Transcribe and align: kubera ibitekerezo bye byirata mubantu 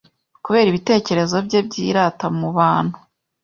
kubera 0.43 0.67
ibitekerezo 0.69 1.35
bye 1.45 1.59
byirata 1.67 2.25
mubantu 2.39 2.97